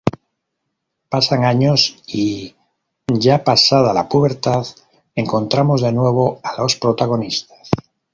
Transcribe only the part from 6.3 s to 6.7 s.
a